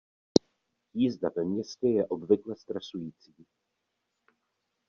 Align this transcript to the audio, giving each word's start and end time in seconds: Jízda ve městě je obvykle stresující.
Jízda 0.93 1.29
ve 1.35 1.43
městě 1.45 1.87
je 1.87 2.07
obvykle 2.07 2.55
stresující. 2.55 3.35